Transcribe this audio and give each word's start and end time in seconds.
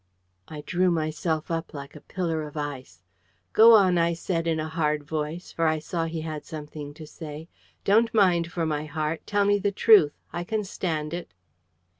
I 0.47 0.61
drew 0.61 0.89
myself 0.89 1.51
up 1.51 1.75
like 1.75 1.95
a 1.95 2.01
pillar 2.01 2.41
of 2.41 2.57
ice. 2.57 3.03
"Go 3.53 3.75
on," 3.75 3.99
I 3.99 4.13
said, 4.13 4.47
in 4.47 4.59
a 4.59 4.67
hard 4.67 5.03
voice; 5.03 5.51
for 5.51 5.67
I 5.67 5.77
saw 5.77 6.05
he 6.05 6.21
had 6.21 6.43
something 6.43 6.95
to 6.95 7.05
say. 7.05 7.47
"Don't 7.83 8.11
mind 8.11 8.51
for 8.51 8.65
my 8.65 8.85
heart. 8.85 9.21
Tell 9.27 9.45
me 9.45 9.59
the 9.59 9.71
truth. 9.71 10.15
I 10.33 10.43
can 10.43 10.63
stand 10.63 11.13
it." 11.13 11.35